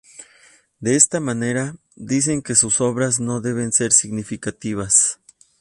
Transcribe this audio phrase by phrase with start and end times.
[0.79, 5.19] De esta manera, dicen que sus obras no deben ser significativas.